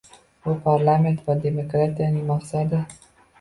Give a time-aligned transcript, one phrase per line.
[0.45, 2.81] Bu parlament va demokratiyaning maqsadi